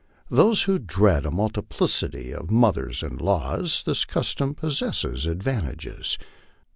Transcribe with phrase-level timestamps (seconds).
[0.29, 6.17] To those who dread a multiplicity of mo thers in law this custom possesses advantages.